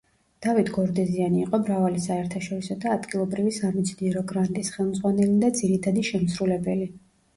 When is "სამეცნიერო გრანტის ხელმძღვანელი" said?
3.61-5.37